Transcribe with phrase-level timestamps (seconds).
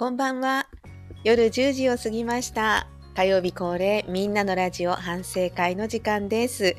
[0.00, 0.68] こんばんは。
[1.24, 2.86] 夜10時を過ぎました。
[3.16, 6.76] 火曜日恒例、みんなのラジオ反省会の時間です。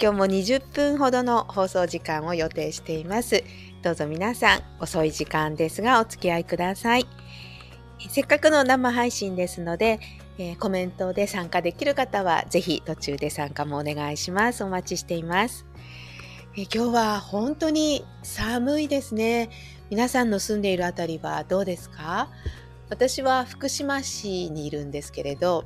[0.00, 3.42] 今日も20分ほどの放送時間を予定しています。
[3.82, 7.08] どうぞ皆さん、遅い時間ですがお付き合いください。
[8.08, 9.98] せっかくの生配信ですので、
[10.38, 14.62] えーコメントで参加できる方は、ぜひ途中で参加もお願いします。
[14.62, 15.66] お待ちしています。
[16.56, 19.50] えー今日は本当に寒いですね。
[19.90, 22.28] 皆さんの住んでいるあたりはどうですか？
[22.88, 25.64] 私は福島市にいるんですけれど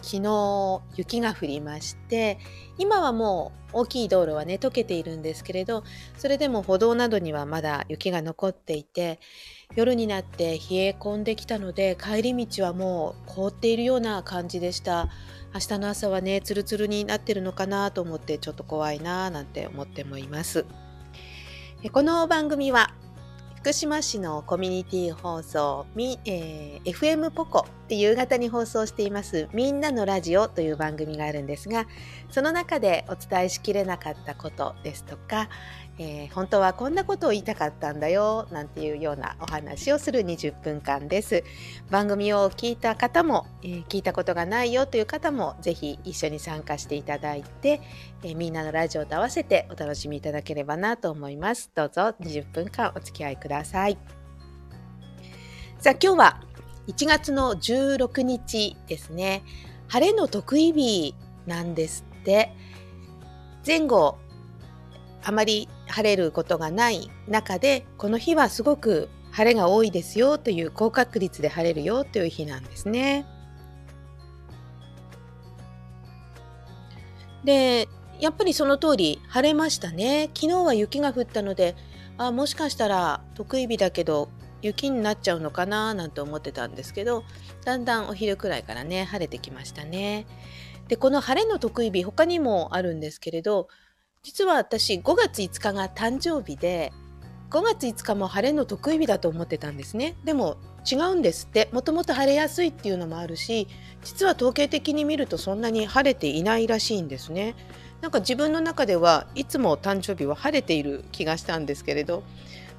[0.00, 2.38] 昨日雪が降りまして
[2.76, 5.84] 今はもう大きい道路はね溶けているんですけれど
[6.18, 9.20] それでも歩道などにはまだ雪が残っていて
[9.76, 15.08] 夜になって冷え込んできたので帰り道はもう凍っているような感じでした。
[15.54, 20.64] 明日の朝はねツルツルになってるのかなと思ってちょっと怖いななんて思ってもいます。
[21.92, 22.94] この番組は
[23.62, 31.86] 福島市のコミュニティ放送、えー FM ポコって夕方に放送していますみんなのラジオという番組があるんですが、
[32.28, 35.48] その中でお伝えしきれなかったことですとか、
[35.98, 41.44] えー本当はこんなことを言いたかったんだよなんていうようなお話をする20分間です。
[41.90, 47.80] 番組を聞いた方も、えー聞いたことがないよという方もぜひ一緒に参加していただいて、
[48.22, 51.70] えーみんなのラジオと合わせてお楽しみいただければなと思います。
[51.74, 53.98] どうぞ20分間お付き合いください。
[55.78, 56.40] さあ今日は
[56.88, 59.42] 1月の16日ですね。
[59.88, 61.14] 晴れの得意日
[61.46, 62.54] なんですって。
[63.64, 64.18] 前後
[65.24, 73.26] あまり晴れることがない中でこの日はすごく晴れが多いですよという高確率で晴れるよという日なんですね。
[77.44, 77.88] で
[78.20, 80.30] やっぱりその通り晴れましたね。
[80.34, 81.74] 昨日は雪が降ったので、
[82.18, 84.28] あもしかしたら得意日だけど
[84.60, 87.24] 雪になっちゃうのかななんて思ってたんですけど、
[87.64, 90.26] だんだんお昼くらいからね晴れてきましたね。
[90.86, 93.66] でこの晴れの得意日他にもあるんですけれど、
[94.22, 96.92] 実は私5月5日が誕生日で、
[97.50, 100.14] 5月5日も晴れの得意日だと思ってたんですね。
[100.24, 100.56] でも
[100.90, 101.68] 違うんですって。
[101.72, 103.66] もともと晴れやすいっていうのもあるし、
[104.04, 107.56] 実は統計的に見るとそんなに晴れていないらしいんですね。
[108.00, 112.22] なんか自分の中ではいつも誕生日は晴れている気がしたんですけれど、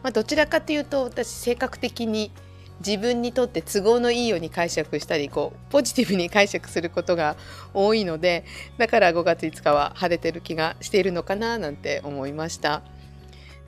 [0.02, 2.32] まあ、どちらかというと私性格的に
[2.80, 7.36] 自分にとって都合のいいように解釈したりこうポジティブに解釈することが
[7.74, 8.46] 多いので
[8.78, 12.82] だから5月5日は晴れてる気がしているのかななんて思いました。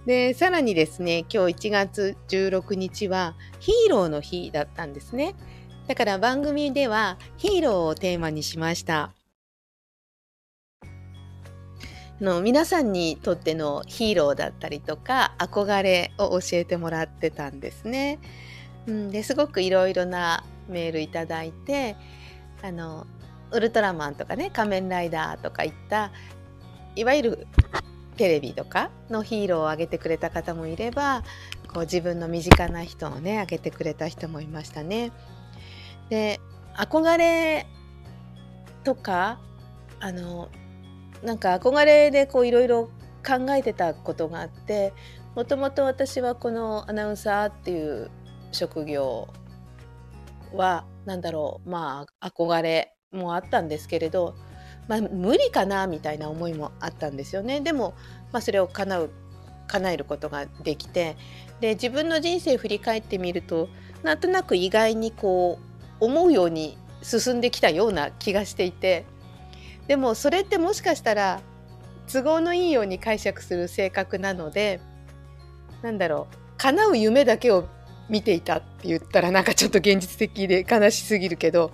[0.06, 5.36] でさらにですね今日1月16日はヒーローの日だったんですね。
[5.88, 9.14] だから番組ではヒーローをテーマにしました。
[12.22, 18.20] の皆さんにとってのヒーローだったりとか憧れを教えてもらってたんですね。
[18.88, 21.96] うん、ですごくいろいろなメールいただいて
[22.62, 23.06] あの
[23.52, 26.12] ウルトラマンとかね仮面ライダーとかいった
[26.96, 27.48] いわゆる
[28.18, 31.24] テレビとかのヒーローを挙げてくれた方もいれば
[31.74, 35.12] こう自分の身近な人をね挙げてくれた人もいましたね。
[36.10, 36.40] で
[36.76, 37.68] 憧れ
[38.84, 39.40] とか
[40.00, 40.50] あの
[41.24, 42.90] なんか憧れでこういろいろ
[43.26, 44.94] 考えてたことがあって
[45.36, 48.10] もともと私はこのアナウンサーっていう
[48.56, 49.28] 職業
[50.54, 54.36] はなんだろうまあ憧れもあったんですけれど、
[54.88, 57.62] まあ、無理かなみたいな思いもあったんですよね。
[57.62, 57.94] でも、
[58.32, 59.10] まあ、それを叶う
[59.68, 61.18] 叶えることができて
[61.60, 63.68] で自分の人生を振り返ってみると
[64.04, 65.60] なんとなく意外にこ
[66.00, 69.06] う思うように進んできたような気がしていて
[69.88, 71.42] でもそれってもしかしたら
[72.12, 74.80] 都合のいいように解釈する性格なので
[75.82, 77.68] なんだろう叶う夢だけを
[78.10, 81.72] 見ていたって言ったらなんかちょっと現実的で悲しすぎるけど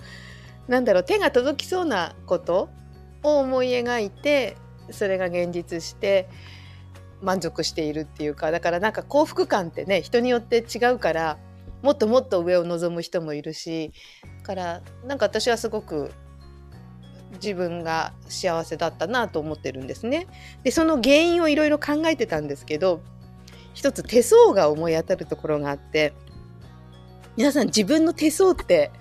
[0.68, 2.69] なんだろう手が届きそうなこと
[3.24, 4.56] を思い描いて
[4.90, 6.30] それが現実して
[7.22, 11.38] 満足しているっていうかだからなんか幸福感ってね人によって違うから
[11.81, 13.91] もっともっと上を望む人もいるし
[14.40, 16.11] だからなんか私はすごく
[17.34, 20.28] 自分が幸せだったなと思ってるんですね。
[20.64, 23.02] でその原因をいろいろ考えてたんですけど
[23.73, 26.14] 一つ手相が思い当たるところがあって
[27.38, 28.91] 皆さん自分の手相って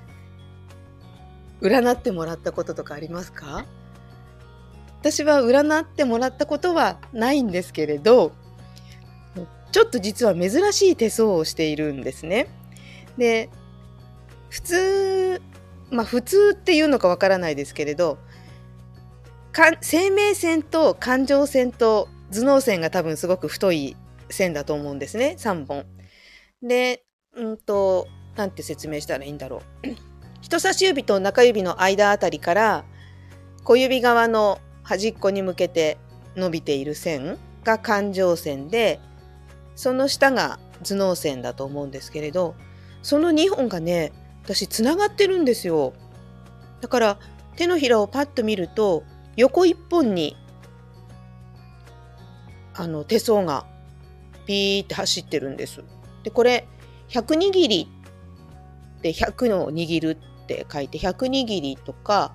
[1.61, 3.67] 占ってもらったこととかありますか？
[5.00, 8.32] 私は占ってもらったことはないんですけれど
[9.72, 12.49] ちょっと実は珍しい手相をしているんですね。
[13.19, 13.50] で
[14.49, 15.43] 普通
[15.90, 18.19] まあ普通っていうのかわからないですけれど
[19.52, 23.96] か生命線と感情線と頭脳線が多分すごく太い
[24.31, 25.87] 線だと思うんですね3本。
[26.62, 27.05] で、
[27.35, 28.06] うんと
[28.37, 29.88] なんて説明したらいいんだろう
[30.41, 32.85] 人差し指と中指の間あたりから
[33.65, 35.99] 小指側の端っこに向けて
[36.37, 39.00] 伸びている線が環状線で
[39.75, 42.55] その下が頭脳線だと思うんですけれど
[43.03, 44.12] その2本がね
[44.43, 45.93] 私つながってるんですよ
[46.81, 47.19] だから
[47.56, 49.05] 手のひらをパッと見ると
[49.37, 50.37] 横一本に
[52.75, 53.67] あの手相が
[54.50, 55.85] ピーって走ってるんです。
[56.25, 56.67] でこれ
[57.08, 57.88] 100握り
[58.99, 62.35] って100の握るって書いて100握りとか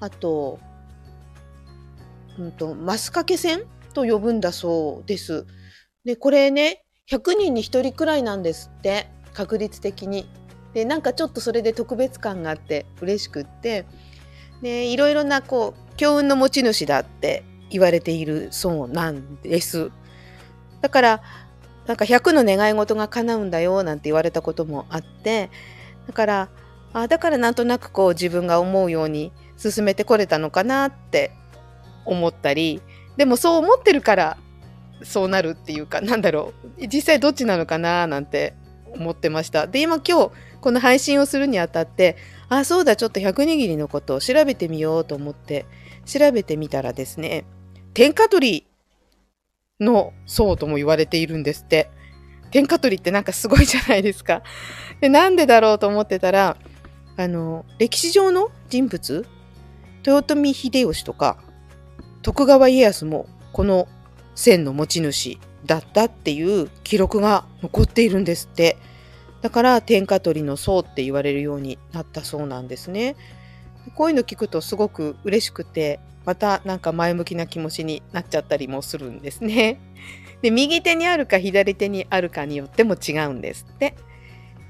[0.00, 0.58] あと,、
[2.36, 3.62] うんと、マス掛け線
[3.94, 5.46] と呼ぶんだそうです。
[6.04, 10.28] でこれね100人に1人くらいなんですって確率的に。
[10.74, 13.84] でなんかちょっとそれで特別感があって嬉しくって
[14.62, 19.92] でいろいろなこう強運の持ち主だって言われているそうなんです。
[20.80, 21.22] だから
[21.86, 25.50] なんか100の願い事が叶うんだよなんて言われたこともあって
[26.06, 26.48] だから
[26.92, 31.32] あだからなんとなくこう自分が思うように進めてこれたのかなって
[32.04, 32.82] 思ったり
[33.16, 34.36] でもそう思ってるから
[35.02, 38.54] そうなるっていうかなんだろう実際どっちなのかななんて
[38.94, 39.66] 思ってました。
[39.66, 40.30] で今今日
[40.60, 42.16] この配信をするにあたって
[42.48, 45.66] あそうだちょっと100握りのことを調べてみようと思って
[46.04, 47.44] 調べてみたらですね
[47.94, 48.66] 天下取り
[49.82, 51.90] の層とも言われているんですって。
[52.50, 54.42] 天下取りってなんかすごいじゃないですか。
[55.00, 56.56] で、なんでだろうと思ってたら、
[57.16, 59.26] あの、歴史上の人物、
[60.06, 61.38] 豊臣秀吉とか、
[62.22, 63.88] 徳川家康もこの
[64.34, 68.76] 線の持ち主だったっていう記録が残っているんですって。
[69.40, 73.16] だから天下取りの層って言われるようになったそうなんですね。
[73.94, 79.80] こういうの聞くとすごく嬉しくて、またなんか前向きな気持ちになっちゃったりもするんですね。
[80.42, 83.94] で右手にあるか左手にあるかによっても違うんですって。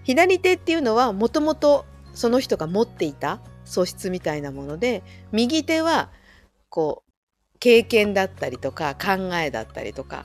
[0.04, 6.10] 左手っていうのはもともとその人が持っていた素質みたいなもので右手は
[6.68, 10.24] こう経験だったりとか考えだったりとか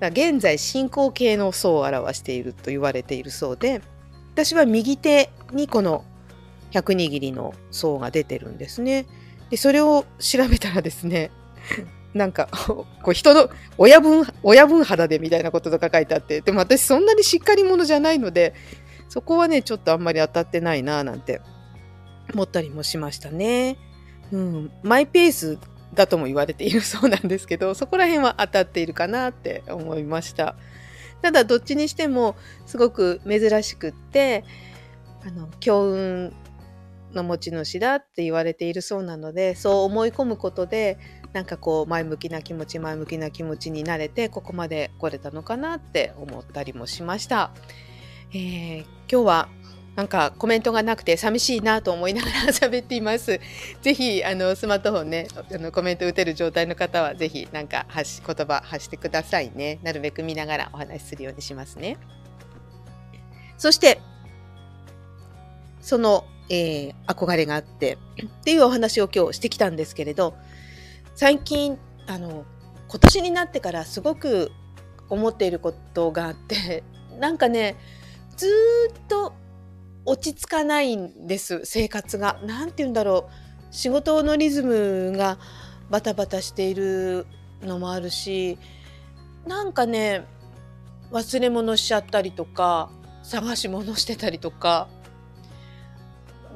[0.00, 3.82] 現在進行形の層を表していると言われているそうで
[4.32, 6.04] 私は右手にこの
[6.70, 9.06] 100握りの層が出てるんですね。
[9.50, 11.30] で、それを調べたらですね、
[12.14, 18.54] なんか、 こう人の親分、親分肌でみたいなこととか書いてあって、でも私そんなにしっかり者じゃないので、
[19.08, 21.40] そこはね、ちょっとあんまり当たってないななんて
[22.34, 23.78] 思ったりもしましたね。
[24.32, 25.58] うん、マイペース
[25.94, 30.56] だとも言われている そうなんですけど、そこら辺は当たっているかなって思いました。
[31.22, 32.36] ただ、どっちにしても
[32.66, 34.44] すごく珍しくって、
[35.26, 36.32] あの、強運
[37.14, 40.98] の持ち主だって言われているそうなのでそう思い込むことで
[41.32, 47.50] なんかこう前向きな気持ち前向きな気持ちになれてここまで来れたのかなって思ったりもしました。
[48.30, 49.48] えー、今日は
[49.98, 53.40] なんかコメントがなくて寂しいなと思いながら 喋っています。
[53.82, 59.80] ぜひあのスマートフォンねあのコメント打てる状態の方はぜひなんか発言葉発してくださいね。
[59.82, 61.96] なるべく見ながらお話しするようにしますね。
[63.56, 64.00] そして
[65.80, 70.34] そのえー、憧れがあってっていうお話を今日してきたんですけれど
[71.14, 72.44] 最近あの
[72.88, 74.50] 今年になってからすごく
[75.10, 76.82] 思っていることがあって
[77.18, 77.76] なんかね
[78.36, 79.34] ずっと
[80.04, 82.38] 落ち着かないんです生活が。
[82.42, 85.38] 何て言うんだろう仕事のリズムが
[85.90, 87.26] バタバタしている
[87.62, 88.58] のもあるし
[89.46, 90.24] なんかね
[91.10, 92.90] 忘れ物しちゃったりとか
[93.22, 94.88] 探し物してたりとか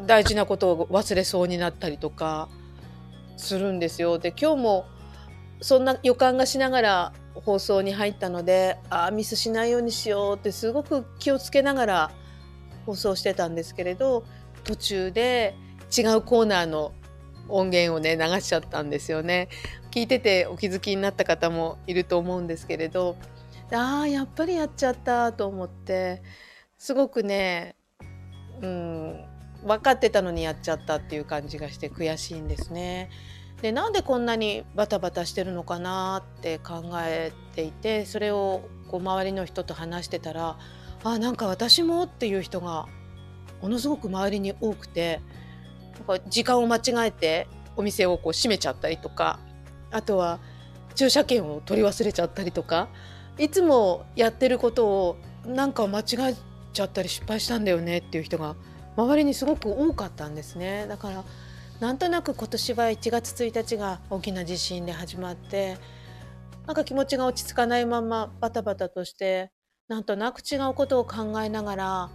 [0.06, 2.48] 大事なことを忘れそうになったりとか
[3.36, 4.18] するんですよ。
[4.18, 4.86] で今日も
[5.60, 12.10] そんな予感がしながら放送に入ったのでああミスしないようにしようってすごく気をつけながら
[12.84, 14.24] 放送してたんですけれど
[14.64, 15.54] 途中で
[15.96, 16.92] 違うコーナーの
[17.48, 19.48] 音源をね流しちゃったんですよね。
[19.90, 23.16] 聞いててお気づきになった方もいると思うんですけれど
[23.72, 26.22] ああやっぱりやっちゃったと思って
[26.78, 27.76] すごくね
[28.62, 29.01] うん
[29.64, 33.10] 分かってたのにやっちゃったっていう感じがして悔しいんですね。
[33.62, 40.58] でなんでこんなにバタバタしてるのかなって考えていてそれをこう周りの人と話してたら
[41.04, 42.86] あなんか私もっていう人が
[43.60, 45.20] ものすごく周りに多くて
[45.94, 49.38] なんか時間を間違えてお店をこう閉めちゃったりとか
[49.92, 50.40] あとは
[50.96, 52.88] 駐車券を取り忘れちゃったりとか
[53.38, 55.16] いつもやってることを
[55.46, 56.34] なんか間違え
[56.72, 58.56] ちゃったり失敗したんだよねっていう人が
[58.96, 60.86] 周りにすごく多かったんですね。
[60.86, 61.24] だから
[61.80, 65.78] なんとなく今年は1月1日が大きな地震で始まって
[66.66, 69.50] なんか気持ちが落ち着かないままバタバタとして
[69.88, 72.10] なんとなく違うことを考えながら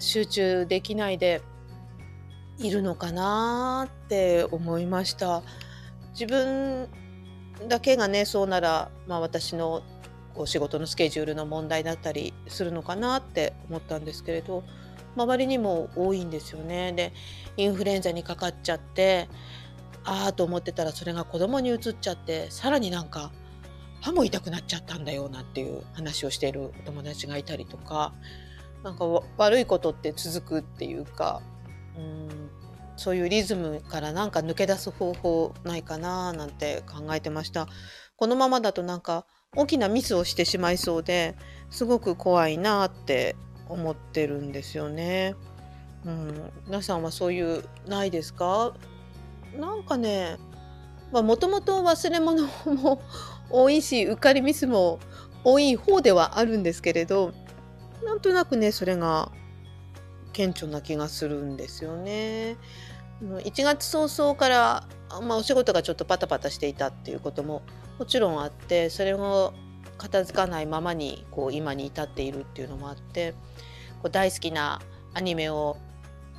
[0.00, 1.42] 集中できないで
[2.58, 5.42] いるのかなって思いました。
[6.12, 6.88] 自分
[7.68, 9.82] だけがねそうなら、まあ、私の
[10.34, 14.64] こう仕事のスケジュールの問題だったりするのかなって思ったんですけれど。
[15.16, 16.92] 周りにも多いんですよね。
[16.92, 17.12] で
[17.56, 19.28] インフルエンザにかかっちゃって
[20.04, 23.32] ああと思ってたらそれが子供にうつっちゃってさらになんか
[24.00, 28.12] 歯も痛くなっちゃったんだよなんていう話をしているお友達がいたりとか
[28.82, 29.06] なんか
[29.38, 31.40] 悪いことって続くっていうか
[31.96, 32.50] うん
[32.96, 37.66] そういうリズムからなんか抜け出す方法ないかななんて考えてました。
[38.16, 41.36] このままだとなんか大きなミスをしてしまいそうで
[41.70, 43.36] すごく怖いなって
[43.68, 45.34] 思ってるんですよね。
[46.04, 48.74] うん、皆さんはそういうないですか？
[49.58, 50.36] なんかね
[51.12, 53.00] もともと忘れ物も
[53.50, 54.98] 多いしうっかりミスも
[55.44, 57.32] 多い方ではあるんですけれど
[58.04, 59.30] なんとなくねそれが
[60.32, 62.56] 顕著な気がするんですよね。
[63.22, 64.88] 1月早々から、
[65.22, 67.62] まあ、お仕事がちょっとパタパタしていたっていうことも
[67.98, 69.54] もちろんあってそれを
[69.96, 73.34] 片付かないままにこう今に至っているっていうのもあって
[74.04, 74.82] こう大好きな
[75.14, 75.78] アニメを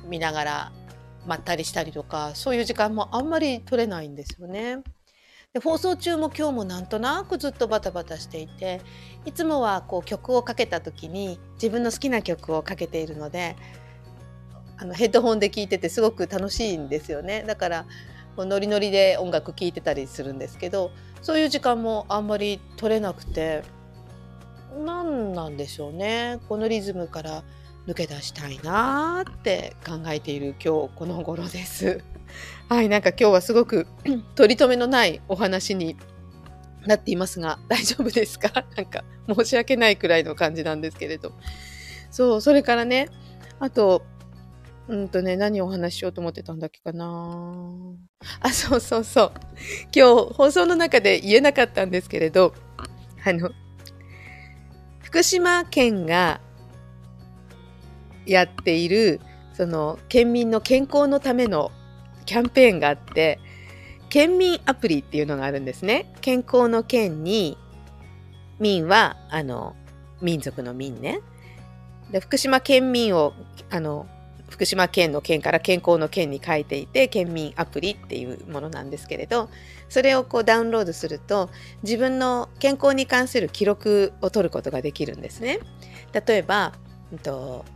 [0.06, 0.72] 見ながら
[1.26, 4.84] まったりしたりとかそういう時間もあんまり取れないんですよね。
[5.52, 8.80] で放送中も今日もなんとなくずっとバタバタしていて
[9.24, 13.56] いつもはこう曲をかけた時に自分の好きな曲をかけているので
[14.76, 17.86] あのヘッドホンで聴いててすごく楽しいんですよねだから
[18.36, 20.92] ノリノリで音楽聴いてたりするんですけど
[21.22, 23.64] そういう時間もあんまり取れなくて
[24.76, 27.44] 何なんでしょうねこのリズムから
[27.86, 32.02] 抜け出したいなって考えている今日この頃です。
[32.68, 33.86] はいなんか今日はすごく
[34.34, 35.96] 取り留めのないお話に
[36.84, 38.64] なっていますが大丈夫ですか？
[38.76, 41.32] なんか申し訳ないくらいの感じなんですけれど
[42.10, 43.08] そうそれからね
[43.60, 44.02] あと
[44.88, 47.66] うんとね、何をお話ししようと思ってたんだっけかな。
[48.38, 49.32] あ、そうそうそう。
[49.92, 52.54] 今日放送の中で言えなかったんですけれど、
[53.24, 53.50] あの、
[55.06, 56.40] 福島県が
[58.26, 59.20] やっている、
[59.52, 61.70] その、県民の健康のための
[62.24, 63.38] キャンペーンがあって、
[64.08, 66.12] 県民アプリっていうのがあるんですね。
[66.22, 67.56] 健康の県に、
[68.58, 69.76] 民は、あの、
[70.20, 71.20] 民族の民ね。
[72.10, 73.32] で福島県民を、
[73.70, 74.08] あの、
[74.56, 79.50] 福島県の県から健康の県に書いていて県民アプリっていうものなんですけれど
[79.90, 81.50] それをこうダウンロードすると
[81.82, 85.60] 自分の健康に関する記録を取ることができるんですね。
[86.26, 86.72] 例えば、
[87.12, 87.66] えっと、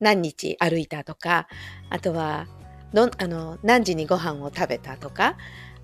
[0.00, 1.46] 何日歩いたとか
[1.90, 2.48] あとは
[2.92, 5.36] のあの何時にご飯を食べたとか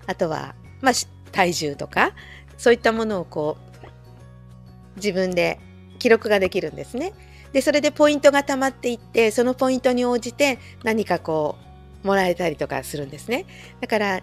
[0.07, 0.93] あとは、まあ、
[1.31, 2.11] 体重とか
[2.57, 5.57] そういったものをこう自分で
[5.99, 7.13] 記録ができるんですね。
[7.57, 11.57] でそれでポイントがたまっていってそのポイントに応じて何かこ
[12.03, 13.47] うもらえたりとかするんですね。
[13.81, 14.21] だから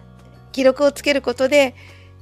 [0.53, 1.75] 記録をつけることで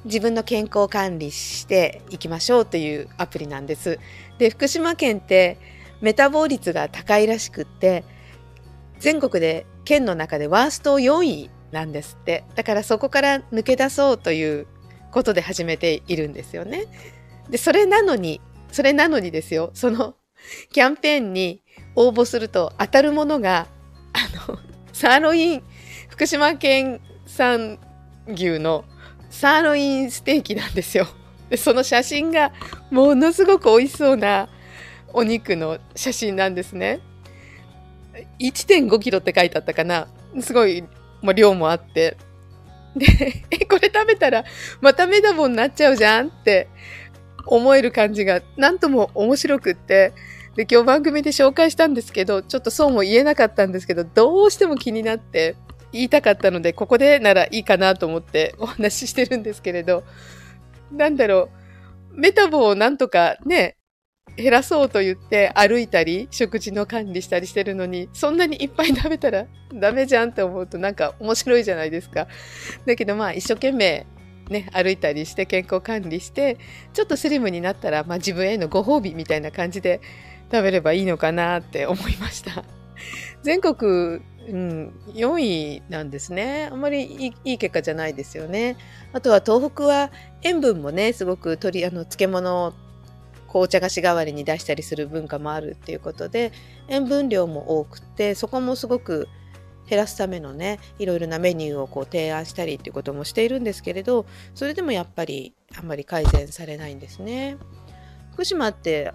[0.05, 4.00] 自分の健康管理していきましょうというアプリなんです。
[4.39, 5.60] で福島県って
[6.01, 8.03] メタボ率が高いらしくって
[8.98, 12.43] 全国で県の中でワースト4位なんですって。
[12.55, 14.65] だからそこから抜け出そうという
[15.12, 16.86] ことで始めているんですよね。
[17.51, 18.41] でそれなのに
[18.72, 19.70] それなのにですよ。
[19.75, 20.15] その
[20.71, 21.62] キャンペーンに
[21.95, 23.67] 応募すると当たるものが、
[24.13, 24.59] あの、
[24.91, 25.63] サーロイン、
[26.09, 27.79] 福島県産
[28.27, 28.85] 牛の
[29.29, 31.07] サーロインステーキなんですよ。
[31.50, 32.51] でその写真が
[32.89, 34.50] ものすごく美味しそうな
[35.12, 37.00] お肉の写真なんですね。
[38.39, 40.07] 1.5キロって書いてあったかな。
[40.39, 40.83] すごい、
[41.21, 42.17] まあ、量もあって。
[42.95, 43.05] で、
[43.50, 44.43] え、これ食べたら
[44.81, 46.67] またメダボになっちゃうじゃんって
[47.45, 50.13] 思える感じがなんとも面白くって、
[50.55, 55.55] で、今日番組で紹介したんですけど、ちょっとそうも言えなかったんですけど、どうしても気になって
[55.91, 60.03] 言いたかったので、ここでならいいかなと思ってお話ししてるんですけれど、
[60.91, 61.50] なんだろ
[62.12, 63.77] う、メタボをなんとかね、
[64.35, 72.27] 減らそうと言って歩いたり、食事の管理したりしてるのに、そんなにいっぱい食べたらダメじゃんって思うとなんか面白いじゃないですか。
[72.85, 74.05] だけどまあ一生懸命
[74.50, 76.57] ね、歩いたりして健康管理して
[76.93, 80.01] ちょっとスリムになったら、まあ、自分へのご褒美みたいな感じで
[80.51, 82.63] 食べればいいのかなって思いました。
[83.41, 86.69] 全国、うん、4位なんですね。
[86.71, 88.77] あんまりいいいい結果じゃないですよね。
[89.13, 92.73] あとは東北は塩分もね、すごく取、あの、漬物を
[93.47, 96.51] 紅茶菓子代わりに出したりする文化もあるっていうことで、
[96.88, 99.27] 塩分量も多くて、そこもすごく
[99.93, 107.57] 減らすためのねいろいろなメニューをこう提案したりっていうこともしているんですけれどそれでもやっぱりあんまり改善されないんですね。
[108.33, 109.13] 福島って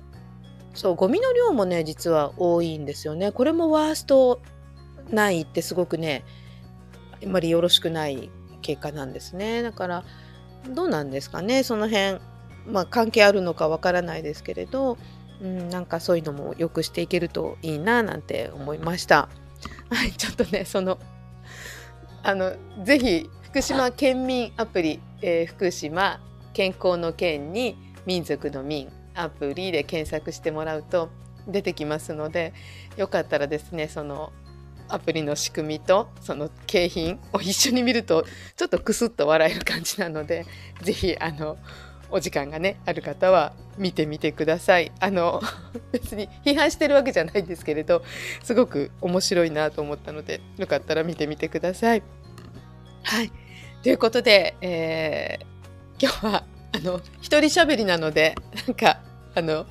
[0.78, 3.32] そう、ゴミの量もね、実は多いんですよね。
[3.32, 4.40] これもワースト
[5.10, 6.24] ないってすごくね、
[7.20, 8.30] あんまりよろしくない
[8.62, 9.62] 結果なんですね。
[9.62, 10.04] だから、
[10.70, 12.20] どうなんですかね、その辺。
[12.66, 14.98] まあ、関係あるのかわからないですけれど、
[15.42, 19.28] うん、なんかそういうのも良くしていけるといいななんて思いました。
[19.90, 20.98] はい、ちょっとね、その、
[22.22, 26.20] あの、ぜひ、福島県民アプリ、えー、福島
[26.52, 31.08] 健康の県に民族の民アプリで検索してもらうと
[31.46, 32.52] 出てきますので
[32.96, 34.32] よかったらですねその
[34.88, 38.24] アプリの仕組みとその景品を一緒に見ると
[38.56, 40.46] ちょっとクスッと笑える感じなので
[40.82, 41.56] 是非あの
[42.10, 44.92] お時間がねある方は見てみてください。
[45.00, 45.40] あの
[45.92, 48.02] 別に批判してるわけじゃないんですけれど
[48.42, 52.02] すごく面白いなと思ったのでよかったら見てみてください。
[53.02, 53.32] はい
[53.82, 58.34] ということで、えー、今日はあの一人喋りなので
[58.66, 59.00] なんか
[59.34, 59.66] あの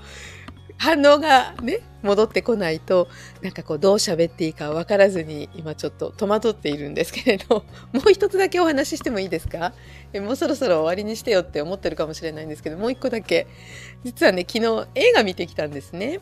[0.78, 3.08] 反応がね戻ってこないと
[3.42, 9.74] なんかこうどう喋っていいか分からずに今ちょっと戸惑っているんですけれど もう一つだけお話ししてもいいですか？
[10.14, 13.48] えもうそろそろ終わりにしてよって思ってるかもしれないんですけどもう一個だけ
[14.04, 16.20] 実はね昨日映画見てきたんですね。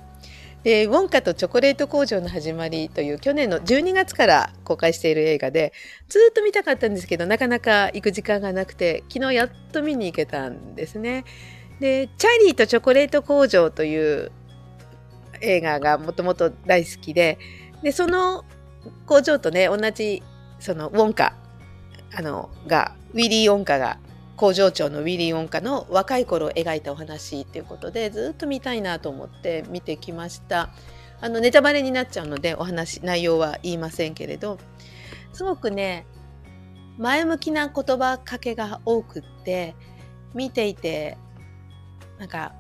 [0.64, 5.74] でウォンカとチョコレート工場の始まりという去年の12月から公開している映画で
[6.10, 11.24] ずっと見たかったんですけどなかなか行く時間がなくて昨日やっと見に行けたんですね。
[11.80, 14.32] で「チャーリーとチョコレート工場」という
[15.42, 17.38] 映画がもともと大好きで
[17.82, 18.46] でその
[19.06, 20.24] 工場とね同じ
[20.60, 21.36] そのウォンカ
[22.16, 23.98] あのがウィリー・ウォンカが
[24.36, 30.70] 工場長のウィリー・ウォンカの若い頃を描いたお話っていうことでずっと見たいなと思って見てきました。
[31.22, 34.60] あのネタバレになっちゃうのでお話内容は言いませんけれど
[35.34, 36.06] すごくね
[36.98, 39.76] 前向きな言葉かけが多くって
[40.34, 41.18] 見ていて
[42.20, 42.54] なんか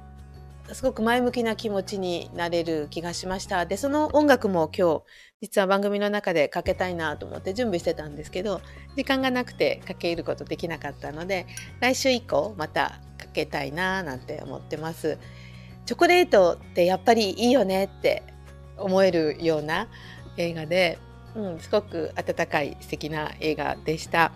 [0.74, 3.66] すごく前向きな気持ちになれる気がしました。
[3.66, 5.04] で、その音楽も今日、
[5.42, 8.62] 実は番組の中でかけたいなと思って準備してたんですけど、
[8.96, 11.46] 時間がなくてかけることできなかったので、
[11.82, 15.20] 来週以降またかけたいななんて思ってます。
[15.86, 18.24] チョコレートってやっぱりいいよねって
[18.78, 19.88] 思えるような
[20.38, 20.98] 映画で、
[21.36, 24.32] うん、すごく温かい素敵な映画でした。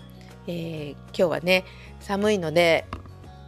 [0.45, 1.65] えー、今日はね、
[1.99, 2.85] 寒いので、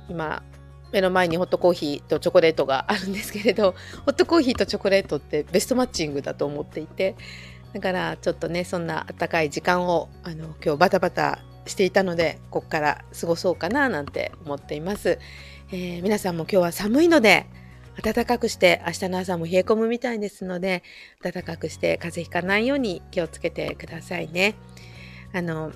[0.09, 0.43] 今
[0.91, 3.75] 目の前にホットコーヒーとチョコレートがあるんですけれど
[4.05, 7.15] ホットコーヒーとチョコレートってベストマッチングだと思っていて
[7.73, 15.19] だからちょっとねそんなあったかい時間をあの今日バタバタしていたのでここから過ごそうかななんて思っています、
[15.71, 17.45] えー、皆さんも今日は寒いので
[18.01, 20.83] 暖かくして明日の朝も冷え込むみたいですので
[21.21, 24.55] 暖かくして風邪ひかないように気をつけてくださいね。
[25.33, 25.71] あの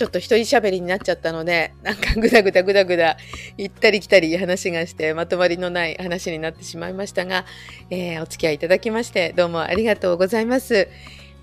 [0.00, 3.18] ちょっと一人喋りになっちゃったので、なんかぐだぐだぐだぐだ
[3.58, 7.44] 行ったり来たり話がしてまとまりのない話になってしまいましたが、
[7.90, 10.88] えー、お付き合いいただきましてどうもありがとうございます。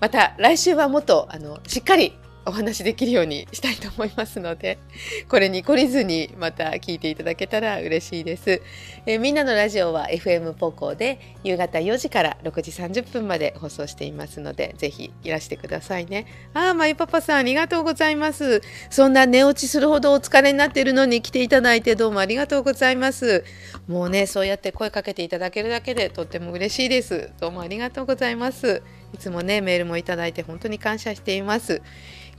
[0.00, 2.18] また来週はもっとあのしっかり
[2.48, 4.78] お話できるようにしたいと思いますので、
[5.28, 8.62] これに懲りずにまた聞いていただけたら嬉しいです。
[9.06, 16.26] えー、みんなのラジオは FM ポコで夕方4時から6時30分まで放送していますので、ぜひいらしてくださいね。
[16.54, 18.62] ああ、まゆパパさんありがとうございます。
[18.90, 23.44] そんな寝落ちするほどお疲れになっているのに来ていただいてどうもありがとうございます。
[23.86, 27.30] もうね、そうやって声かけていただけるだけでとっても嬉しいです。
[27.40, 28.82] どうもありがとうございます。
[29.14, 31.82] いつもね、メールもいただいて本当に感謝しています。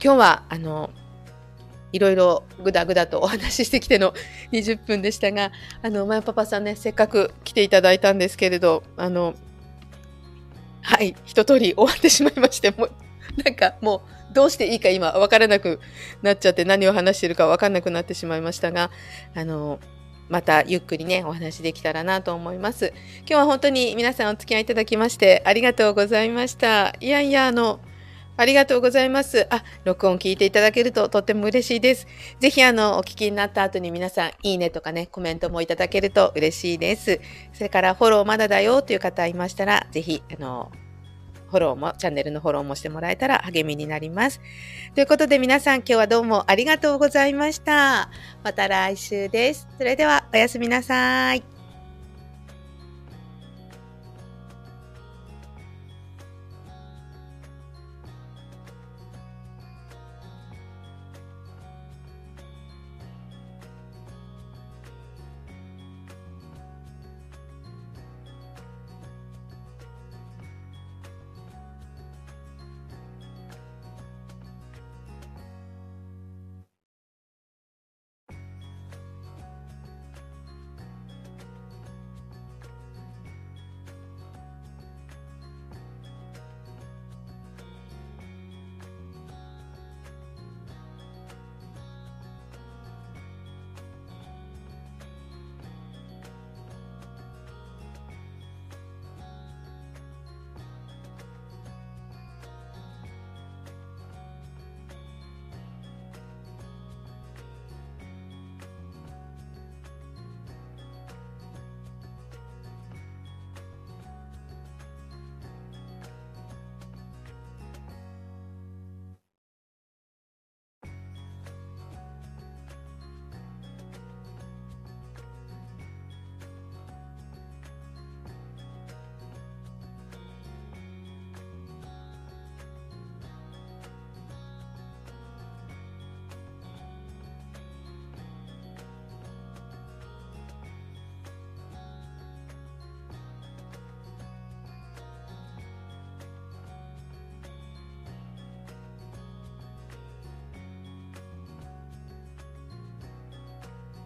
[0.02, 0.90] 今日はあの
[1.92, 4.14] いろいろぐだぐだとお話ししてきての
[4.52, 5.52] 20分でしたが、
[5.82, 9.34] あの、まやパパさんね、せっかく来ていただいたんですけれど、あの、
[10.82, 12.92] はい、一通り終わってしまいまして、もう、
[13.44, 15.80] なんかもう、どうしていいか今わからなく
[16.22, 18.90] なっちゃって何を話してるかわかんなくなってしまいましたが、
[19.34, 19.80] あの、
[20.30, 22.94] またゆっくりね、お話できたらなと思います。
[23.18, 26.94] 今日は本当に皆さんお付き合いいただきましてありがとうございました。
[27.00, 27.80] いやいや、あの、
[28.36, 29.46] ありがとうございます。
[29.50, 32.06] あ、録音聞いていただけるととっても嬉しいです。
[32.38, 37.20] ぜひあの、お聞きになった後に皆さん、いいねとかね、コメントもいただけると嬉しいです。
[37.52, 40.70] それからフォローまだだよという方いましたら、ぜひ、あの、
[41.50, 44.40] フォローも、チャンネルのフォローもしてもらえたら励みになります。
[44.94, 48.10] ということで皆さん今日はどうもありがとうございました。
[48.42, 49.68] また来週です。
[49.76, 51.59] それではおやすみなさい。